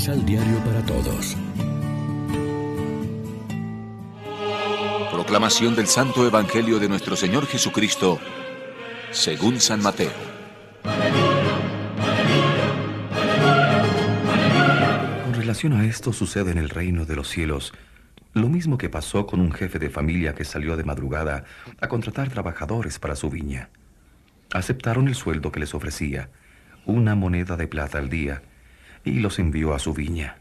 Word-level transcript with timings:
Misal 0.00 0.24
Diario 0.24 0.56
para 0.64 0.80
Todos. 0.86 1.36
Proclamación 5.12 5.76
del 5.76 5.88
Santo 5.88 6.26
Evangelio 6.26 6.78
de 6.78 6.88
nuestro 6.88 7.16
Señor 7.16 7.44
Jesucristo, 7.44 8.18
según 9.10 9.60
San 9.60 9.82
Mateo. 9.82 10.10
Con 15.22 15.34
relación 15.34 15.74
a 15.74 15.84
esto 15.84 16.14
sucede 16.14 16.50
en 16.52 16.56
el 16.56 16.70
reino 16.70 17.04
de 17.04 17.16
los 17.16 17.28
cielos 17.28 17.74
lo 18.32 18.48
mismo 18.48 18.78
que 18.78 18.88
pasó 18.88 19.26
con 19.26 19.38
un 19.40 19.52
jefe 19.52 19.78
de 19.78 19.90
familia 19.90 20.34
que 20.34 20.46
salió 20.46 20.78
de 20.78 20.84
madrugada 20.84 21.44
a 21.78 21.88
contratar 21.88 22.30
trabajadores 22.30 22.98
para 22.98 23.16
su 23.16 23.28
viña. 23.28 23.68
Aceptaron 24.50 25.08
el 25.08 25.14
sueldo 25.14 25.52
que 25.52 25.60
les 25.60 25.74
ofrecía, 25.74 26.30
una 26.86 27.14
moneda 27.16 27.58
de 27.58 27.68
plata 27.68 27.98
al 27.98 28.08
día, 28.08 28.40
y 29.04 29.20
los 29.20 29.38
envió 29.38 29.74
a 29.74 29.78
su 29.78 29.94
viña. 29.94 30.36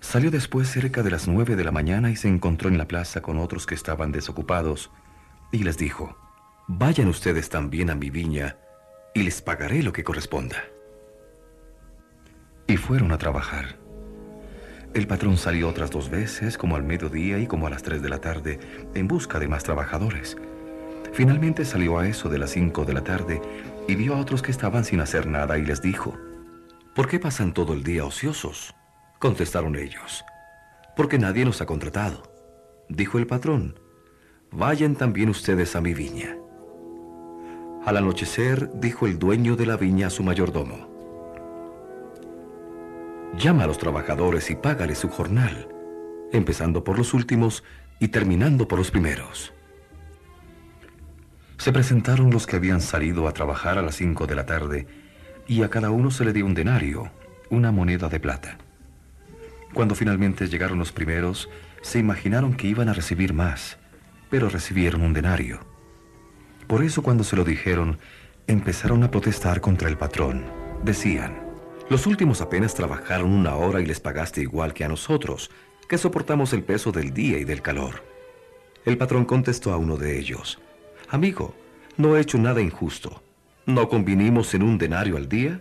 Salió 0.00 0.30
después 0.30 0.68
cerca 0.68 1.02
de 1.02 1.10
las 1.10 1.26
nueve 1.26 1.56
de 1.56 1.64
la 1.64 1.72
mañana 1.72 2.10
y 2.10 2.16
se 2.16 2.28
encontró 2.28 2.68
en 2.68 2.78
la 2.78 2.86
plaza 2.86 3.20
con 3.20 3.38
otros 3.38 3.66
que 3.66 3.74
estaban 3.74 4.12
desocupados, 4.12 4.90
y 5.50 5.64
les 5.64 5.76
dijo, 5.76 6.16
Vayan 6.68 7.08
ustedes 7.08 7.48
también 7.48 7.90
a 7.90 7.94
mi 7.94 8.10
viña, 8.10 8.56
y 9.14 9.22
les 9.22 9.42
pagaré 9.42 9.82
lo 9.82 9.92
que 9.92 10.04
corresponda. 10.04 10.64
Y 12.66 12.76
fueron 12.76 13.10
a 13.12 13.18
trabajar. 13.18 13.76
El 14.94 15.06
patrón 15.06 15.36
salió 15.36 15.68
otras 15.68 15.90
dos 15.90 16.10
veces, 16.10 16.56
como 16.58 16.76
al 16.76 16.82
mediodía 16.82 17.38
y 17.38 17.46
como 17.46 17.66
a 17.66 17.70
las 17.70 17.82
tres 17.82 18.02
de 18.02 18.08
la 18.08 18.20
tarde, 18.20 18.60
en 18.94 19.08
busca 19.08 19.38
de 19.38 19.48
más 19.48 19.64
trabajadores. 19.64 20.36
Finalmente 21.12 21.64
salió 21.64 21.98
a 21.98 22.06
eso 22.06 22.28
de 22.28 22.38
las 22.38 22.50
cinco 22.50 22.84
de 22.84 22.92
la 22.92 23.02
tarde 23.02 23.40
y 23.88 23.94
vio 23.94 24.14
a 24.14 24.18
otros 24.18 24.42
que 24.42 24.50
estaban 24.50 24.84
sin 24.84 25.00
hacer 25.00 25.26
nada 25.26 25.58
y 25.58 25.64
les 25.64 25.82
dijo, 25.82 26.16
¿Por 26.98 27.06
qué 27.06 27.20
pasan 27.20 27.54
todo 27.54 27.74
el 27.74 27.84
día 27.84 28.04
ociosos? 28.04 28.74
Contestaron 29.20 29.76
ellos, 29.76 30.24
porque 30.96 31.16
nadie 31.16 31.44
nos 31.44 31.60
ha 31.60 31.64
contratado. 31.64 32.24
Dijo 32.88 33.18
el 33.18 33.26
patrón, 33.28 33.78
vayan 34.50 34.96
también 34.96 35.28
ustedes 35.28 35.76
a 35.76 35.80
mi 35.80 35.94
viña. 35.94 36.36
Al 37.84 37.98
anochecer, 37.98 38.68
dijo 38.80 39.06
el 39.06 39.16
dueño 39.16 39.54
de 39.54 39.66
la 39.66 39.76
viña 39.76 40.08
a 40.08 40.10
su 40.10 40.24
mayordomo, 40.24 40.88
llama 43.36 43.62
a 43.62 43.68
los 43.68 43.78
trabajadores 43.78 44.50
y 44.50 44.56
págales 44.56 44.98
su 44.98 45.08
jornal, 45.08 45.68
empezando 46.32 46.82
por 46.82 46.98
los 46.98 47.14
últimos 47.14 47.62
y 48.00 48.08
terminando 48.08 48.66
por 48.66 48.80
los 48.80 48.90
primeros. 48.90 49.54
Se 51.58 51.70
presentaron 51.70 52.30
los 52.30 52.48
que 52.48 52.56
habían 52.56 52.80
salido 52.80 53.28
a 53.28 53.32
trabajar 53.32 53.78
a 53.78 53.82
las 53.82 53.94
cinco 53.94 54.26
de 54.26 54.34
la 54.34 54.46
tarde 54.46 55.07
y 55.48 55.62
a 55.62 55.70
cada 55.70 55.90
uno 55.90 56.10
se 56.10 56.24
le 56.24 56.32
dio 56.32 56.46
un 56.46 56.54
denario, 56.54 57.10
una 57.50 57.72
moneda 57.72 58.08
de 58.08 58.20
plata. 58.20 58.58
Cuando 59.72 59.94
finalmente 59.94 60.46
llegaron 60.46 60.78
los 60.78 60.92
primeros, 60.92 61.48
se 61.80 61.98
imaginaron 61.98 62.54
que 62.54 62.68
iban 62.68 62.88
a 62.88 62.92
recibir 62.92 63.32
más, 63.32 63.78
pero 64.30 64.50
recibieron 64.50 65.00
un 65.00 65.14
denario. 65.14 65.60
Por 66.66 66.84
eso 66.84 67.02
cuando 67.02 67.24
se 67.24 67.34
lo 67.34 67.44
dijeron, 67.44 67.98
empezaron 68.46 69.02
a 69.02 69.10
protestar 69.10 69.60
contra 69.62 69.88
el 69.88 69.96
patrón. 69.96 70.44
Decían, 70.84 71.38
los 71.88 72.06
últimos 72.06 72.42
apenas 72.42 72.74
trabajaron 72.74 73.32
una 73.32 73.54
hora 73.54 73.80
y 73.80 73.86
les 73.86 74.00
pagaste 74.00 74.42
igual 74.42 74.74
que 74.74 74.84
a 74.84 74.88
nosotros, 74.88 75.50
que 75.88 75.96
soportamos 75.96 76.52
el 76.52 76.62
peso 76.62 76.92
del 76.92 77.14
día 77.14 77.38
y 77.38 77.44
del 77.44 77.62
calor. 77.62 78.04
El 78.84 78.98
patrón 78.98 79.24
contestó 79.24 79.72
a 79.72 79.78
uno 79.78 79.96
de 79.96 80.18
ellos, 80.18 80.60
Amigo, 81.08 81.54
no 81.96 82.16
he 82.16 82.20
hecho 82.20 82.36
nada 82.36 82.60
injusto. 82.60 83.22
¿No 83.68 83.90
convinimos 83.90 84.54
en 84.54 84.62
un 84.62 84.78
denario 84.78 85.18
al 85.18 85.28
día? 85.28 85.60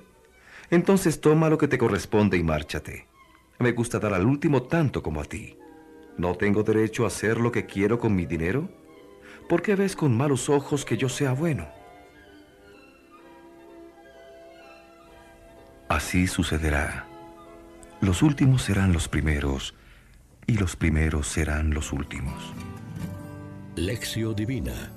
Entonces 0.70 1.20
toma 1.20 1.50
lo 1.50 1.58
que 1.58 1.68
te 1.68 1.78
corresponde 1.78 2.38
y 2.38 2.44
márchate. 2.44 3.06
Me 3.60 3.74
gusta 3.74 4.00
dar 4.00 4.14
al 4.14 4.26
último 4.26 4.64
tanto 4.64 5.04
como 5.04 5.20
a 5.20 5.26
ti. 5.26 5.58
¿No 6.18 6.34
tengo 6.36 6.64
derecho 6.64 7.04
a 7.04 7.08
hacer 7.08 7.38
lo 7.38 7.52
que 7.52 7.66
quiero 7.66 8.00
con 8.00 8.16
mi 8.16 8.26
dinero? 8.26 8.70
¿Por 9.50 9.62
qué 9.62 9.76
ves 9.76 9.94
con 9.98 10.16
malos 10.16 10.48
ojos 10.48 10.86
que 10.86 10.96
yo 10.96 11.10
sea 11.10 11.34
bueno? 11.34 11.68
Así 15.90 16.28
sucederá. 16.28 17.06
Los 18.00 18.24
últimos 18.24 18.62
serán 18.62 18.94
los 18.94 19.10
primeros 19.10 19.76
y 20.46 20.54
los 20.54 20.78
primeros 20.78 21.28
serán 21.28 21.74
los 21.74 21.92
últimos. 21.92 22.54
Lección 23.76 24.34
Divina 24.34 24.94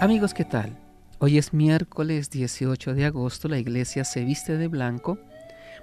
Amigos, 0.00 0.32
¿qué 0.32 0.46
tal? 0.46 0.78
Hoy 1.18 1.36
es 1.36 1.52
miércoles 1.52 2.30
18 2.30 2.94
de 2.94 3.04
agosto, 3.04 3.48
la 3.48 3.58
iglesia 3.58 4.02
se 4.04 4.24
viste 4.24 4.56
de 4.56 4.66
blanco 4.66 5.18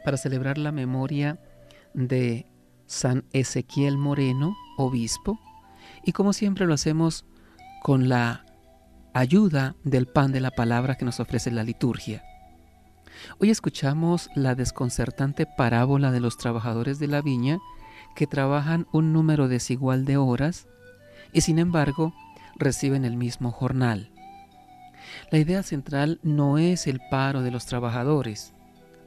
para 0.04 0.18
celebrar 0.18 0.58
la 0.58 0.72
memoria 0.72 1.40
de 1.94 2.48
San 2.88 3.26
Ezequiel 3.32 3.96
Moreno, 4.00 4.58
obispo, 4.76 5.40
y 6.04 6.14
como 6.14 6.34
siempre 6.34 6.66
lo 6.66 6.74
hacemos 6.74 7.26
con 7.84 8.10
la 8.10 8.44
ayuda 9.14 9.76
del 9.84 10.08
pan 10.08 10.32
de 10.32 10.42
la 10.42 10.50
palabra 10.50 10.96
que 10.96 11.06
nos 11.06 11.20
ofrece 11.20 11.52
la 11.52 11.64
liturgia. 11.64 12.24
Hoy 13.38 13.52
escuchamos 13.52 14.32
la 14.34 14.56
desconcertante 14.56 15.46
parábola 15.46 16.12
de 16.12 16.22
los 16.22 16.40
trabajadores 16.40 16.98
de 16.98 17.06
la 17.06 17.22
viña 17.22 17.60
que 18.16 18.26
trabajan 18.26 18.88
un 18.92 19.14
número 19.14 19.48
desigual 19.48 20.06
de 20.06 20.18
horas 20.18 20.68
y 21.34 21.42
sin 21.42 21.60
embargo 21.60 22.16
reciben 22.58 23.06
el 23.06 23.16
mismo 23.18 23.52
jornal. 23.52 24.12
La 25.32 25.40
idea 25.40 25.64
central 25.64 26.20
no 26.24 26.58
es 26.58 26.88
el 26.88 27.00
paro 27.10 27.42
de 27.42 27.52
los 27.52 27.66
trabajadores, 27.66 28.54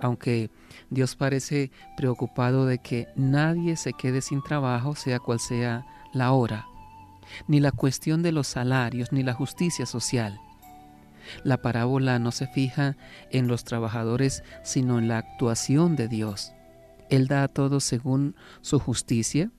aunque 0.00 0.50
Dios 0.88 1.16
parece 1.16 1.70
preocupado 1.96 2.66
de 2.66 2.78
que 2.78 3.08
nadie 3.16 3.76
se 3.76 3.92
quede 3.92 4.22
sin 4.22 4.42
trabajo, 4.42 4.94
sea 4.94 5.18
cual 5.18 5.40
sea 5.40 5.86
la 6.12 6.32
hora, 6.32 6.66
ni 7.46 7.60
la 7.60 7.72
cuestión 7.72 8.22
de 8.22 8.32
los 8.32 8.46
salarios, 8.46 9.12
ni 9.12 9.22
la 9.22 9.34
justicia 9.34 9.86
social. 9.86 10.40
La 11.44 11.58
parábola 11.58 12.18
no 12.18 12.32
se 12.32 12.46
fija 12.46 12.96
en 13.30 13.46
los 13.46 13.64
trabajadores, 13.64 14.42
sino 14.64 14.98
en 14.98 15.06
la 15.06 15.18
actuación 15.18 15.94
de 15.96 16.08
Dios. 16.08 16.54
Él 17.08 17.28
da 17.28 17.44
a 17.44 17.48
todos 17.48 17.84
según 17.84 18.36
su 18.62 18.78
justicia, 18.78 19.50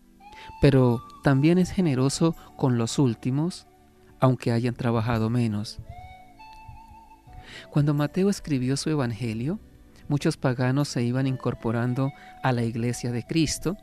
pero 0.59 1.03
también 1.23 1.59
es 1.59 1.71
generoso 1.71 2.35
con 2.57 2.77
los 2.77 2.97
últimos 2.97 3.67
aunque 4.21 4.51
hayan 4.51 4.75
trabajado 4.75 5.29
menos. 5.29 5.79
Cuando 7.69 7.93
Mateo 7.93 8.29
escribió 8.29 8.77
su 8.77 8.89
Evangelio, 8.89 9.59
muchos 10.07 10.37
paganos 10.37 10.87
se 10.87 11.03
iban 11.03 11.27
incorporando 11.27 12.11
a 12.43 12.51
la 12.51 12.63
iglesia 12.63 13.11
de 13.11 13.23
Cristo 13.23 13.75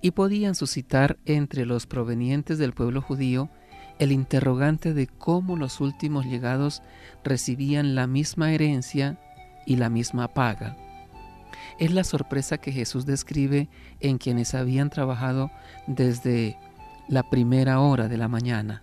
y 0.00 0.12
podían 0.12 0.54
suscitar 0.54 1.18
entre 1.24 1.66
los 1.66 1.86
provenientes 1.86 2.58
del 2.58 2.72
pueblo 2.72 3.00
judío 3.00 3.50
el 3.98 4.12
interrogante 4.12 4.94
de 4.94 5.06
cómo 5.06 5.56
los 5.56 5.80
últimos 5.80 6.26
llegados 6.26 6.82
recibían 7.24 7.94
la 7.94 8.06
misma 8.06 8.52
herencia 8.52 9.18
y 9.66 9.76
la 9.76 9.88
misma 9.88 10.28
paga. 10.34 10.76
Es 11.78 11.92
la 11.92 12.04
sorpresa 12.04 12.58
que 12.58 12.72
Jesús 12.72 13.06
describe 13.06 13.68
en 14.00 14.18
quienes 14.18 14.54
habían 14.54 14.90
trabajado 14.90 15.50
desde 15.86 16.58
la 17.08 17.22
primera 17.28 17.80
hora 17.80 18.08
de 18.08 18.16
la 18.16 18.28
mañana. 18.28 18.82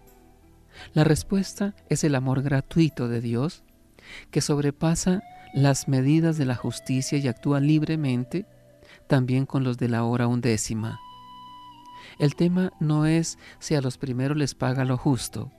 La 0.93 1.03
respuesta 1.03 1.73
es 1.89 2.03
el 2.03 2.15
amor 2.15 2.41
gratuito 2.41 3.07
de 3.07 3.21
Dios 3.21 3.63
que 4.31 4.41
sobrepasa 4.41 5.21
las 5.53 5.87
medidas 5.87 6.37
de 6.37 6.45
la 6.45 6.55
justicia 6.55 7.17
y 7.17 7.27
actúa 7.27 7.59
libremente 7.59 8.45
también 9.07 9.45
con 9.45 9.63
los 9.63 9.77
de 9.77 9.89
la 9.89 10.03
hora 10.03 10.27
undécima. 10.27 10.99
El 12.19 12.35
tema 12.35 12.73
no 12.79 13.05
es 13.05 13.37
si 13.59 13.75
a 13.75 13.81
los 13.81 13.97
primeros 13.97 14.37
les 14.37 14.55
paga 14.55 14.85
lo 14.85 14.97
justo, 14.97 15.51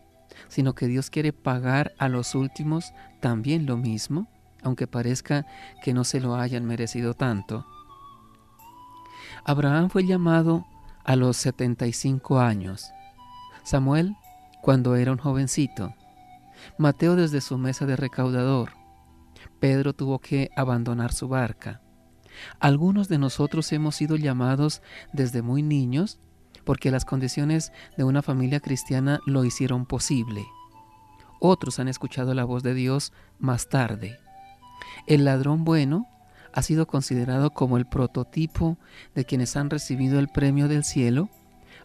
sino 0.48 0.74
que 0.74 0.86
Dios 0.86 1.10
quiere 1.10 1.32
pagar 1.32 1.92
a 1.98 2.08
los 2.08 2.34
últimos 2.34 2.92
también 3.20 3.66
lo 3.66 3.76
mismo, 3.76 4.28
aunque 4.62 4.86
parezca 4.86 5.46
que 5.82 5.92
no 5.92 6.04
se 6.04 6.20
lo 6.20 6.36
hayan 6.36 6.64
merecido 6.64 7.14
tanto. 7.14 7.66
Abraham 9.44 9.90
fue 9.90 10.06
llamado 10.06 10.66
a 11.04 11.16
los 11.16 11.36
75 11.38 12.40
años. 12.40 12.90
Samuel 13.62 14.16
cuando 14.62 14.96
era 14.96 15.12
un 15.12 15.18
jovencito. 15.18 15.94
Mateo 16.78 17.16
desde 17.16 17.40
su 17.40 17.58
mesa 17.58 17.86
de 17.86 17.96
recaudador. 17.96 18.70
Pedro 19.58 19.92
tuvo 19.92 20.18
que 20.18 20.50
abandonar 20.56 21.12
su 21.12 21.28
barca. 21.28 21.80
Algunos 22.58 23.08
de 23.08 23.18
nosotros 23.18 23.72
hemos 23.72 23.96
sido 23.96 24.16
llamados 24.16 24.82
desde 25.12 25.42
muy 25.42 25.62
niños 25.62 26.20
porque 26.64 26.90
las 26.90 27.04
condiciones 27.04 27.72
de 27.96 28.04
una 28.04 28.22
familia 28.22 28.60
cristiana 28.60 29.20
lo 29.26 29.44
hicieron 29.44 29.86
posible. 29.86 30.44
Otros 31.40 31.78
han 31.78 31.88
escuchado 31.88 32.34
la 32.34 32.44
voz 32.44 32.62
de 32.62 32.74
Dios 32.74 33.12
más 33.38 33.68
tarde. 33.68 34.18
El 35.06 35.24
ladrón 35.24 35.64
bueno 35.64 36.06
ha 36.52 36.62
sido 36.62 36.86
considerado 36.86 37.50
como 37.50 37.76
el 37.76 37.86
prototipo 37.86 38.78
de 39.14 39.24
quienes 39.24 39.56
han 39.56 39.70
recibido 39.70 40.18
el 40.18 40.28
premio 40.28 40.68
del 40.68 40.84
cielo, 40.84 41.30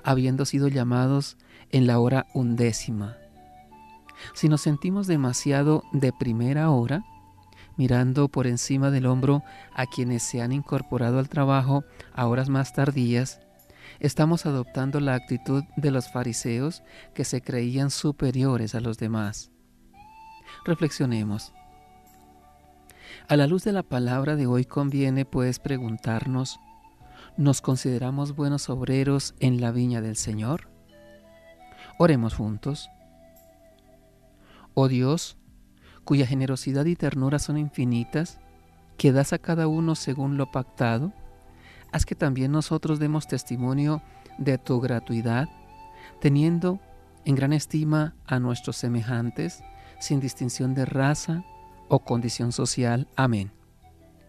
habiendo 0.06 0.46
sido 0.46 0.68
llamados 0.68 1.36
en 1.72 1.88
la 1.88 2.00
hora 2.00 2.28
undécima. 2.34 3.18
Si 4.34 4.48
nos 4.48 4.62
sentimos 4.62 5.08
demasiado 5.08 5.84
de 5.92 6.14
primera 6.14 6.70
hora, 6.70 7.04
mirando 7.76 8.30
por 8.30 8.46
encima 8.48 8.92
del 8.92 9.08
hombro 9.08 9.44
a 9.74 9.88
quienes 9.88 10.24
se 10.24 10.42
han 10.42 10.52
incorporado 10.52 11.20
al 11.20 11.28
trabajo 11.28 11.84
a 12.14 12.28
horas 12.28 12.50
más 12.50 12.72
tardías, 12.72 13.42
estamos 14.00 14.46
adoptando 14.46 15.00
la 15.00 15.16
actitud 15.16 15.64
de 15.76 15.92
los 15.92 16.12
fariseos 16.12 16.84
que 17.16 17.26
se 17.26 17.42
creían 17.42 17.90
superiores 17.90 18.76
a 18.76 18.82
los 18.82 18.98
demás. 18.98 19.52
Reflexionemos. 20.66 21.52
A 23.28 23.36
la 23.38 23.48
luz 23.48 23.64
de 23.64 23.72
la 23.72 23.84
palabra 23.84 24.36
de 24.36 24.46
hoy 24.46 24.66
conviene 24.66 25.26
pues 25.26 25.58
preguntarnos, 25.58 26.60
¿nos 27.38 27.62
consideramos 27.62 28.36
buenos 28.36 28.70
obreros 28.70 29.36
en 29.40 29.62
la 29.62 29.72
viña 29.72 30.02
del 30.02 30.16
Señor? 30.16 30.70
Oremos 31.98 32.34
juntos. 32.34 32.90
Oh 34.74 34.88
Dios, 34.88 35.38
cuya 36.04 36.26
generosidad 36.26 36.86
y 36.86 36.96
ternura 36.96 37.40
son 37.40 37.58
infinitas, 37.58 38.40
que 38.98 39.12
das 39.12 39.34
a 39.34 39.40
cada 39.40 39.68
uno 39.68 39.96
según 39.96 40.38
lo 40.38 40.52
pactado, 40.52 41.14
haz 41.92 42.06
que 42.06 42.16
también 42.16 42.52
nosotros 42.52 43.00
demos 43.00 43.28
testimonio 43.28 44.02
de 44.38 44.58
tu 44.58 44.80
gratuidad, 44.80 45.48
teniendo 46.22 46.80
en 47.26 47.36
gran 47.36 47.54
estima 47.54 48.16
a 48.26 48.40
nuestros 48.40 48.78
semejantes, 48.78 49.64
sin 50.00 50.20
distinción 50.20 50.74
de 50.74 50.86
raza, 50.86 51.44
o 51.88 52.00
condición 52.00 52.52
social. 52.52 53.08
Amén. 53.16 53.52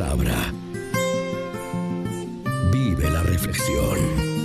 Palabra. 0.00 0.54
Vive 2.72 3.10
la 3.10 3.22
reflexión. 3.22 4.39